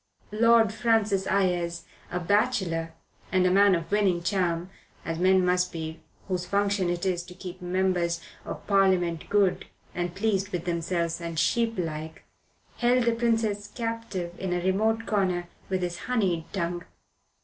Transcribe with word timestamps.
Lord 0.31 0.73
Francis 0.73 1.27
Ayres, 1.27 1.83
a 2.11 2.19
bachelor 2.19 2.93
and 3.31 3.45
a 3.45 3.51
man 3.51 3.75
of 3.75 3.91
winning 3.91 4.23
charm, 4.23 4.71
as 5.05 5.19
men 5.19 5.45
must 5.45 5.71
be 5.71 5.99
whose 6.27 6.43
function 6.43 6.89
it 6.89 7.05
is 7.05 7.21
to 7.21 7.35
keep 7.35 7.61
Members 7.61 8.19
of 8.43 8.65
Parliament 8.65 9.29
good 9.29 9.67
and 9.93 10.15
pleased 10.15 10.49
with 10.49 10.65
themselves 10.65 11.21
and 11.21 11.37
sheeplike, 11.37 12.23
held 12.77 13.03
the 13.03 13.13
Princess 13.13 13.67
captive, 13.67 14.33
in 14.39 14.53
a 14.53 14.63
remote 14.65 15.05
corner, 15.05 15.47
with 15.69 15.83
his 15.83 15.99
honeyed 16.09 16.51
tongue. 16.51 16.83